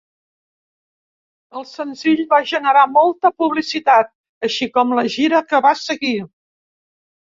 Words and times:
El 1.59 1.67
senzill 1.73 2.25
va 2.33 2.41
generar 2.53 2.87
molta 2.95 3.33
publicitat, 3.45 4.13
així 4.51 4.73
com 4.77 5.01
la 5.01 5.09
gira 5.21 5.47
que 5.51 5.65
va 5.71 5.79
seguir. 5.89 6.17